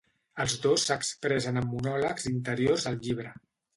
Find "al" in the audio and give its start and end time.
2.93-2.99